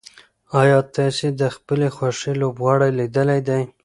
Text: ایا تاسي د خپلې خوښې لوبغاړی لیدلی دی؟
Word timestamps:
ایا 0.61 0.79
تاسي 0.95 1.27
د 1.41 1.41
خپلې 1.55 1.87
خوښې 1.95 2.31
لوبغاړی 2.41 2.89
لیدلی 2.99 3.39
دی؟ 3.47 3.61